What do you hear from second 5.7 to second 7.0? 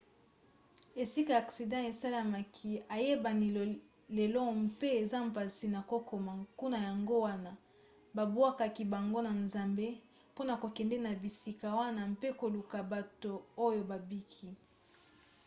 na kokoma kuna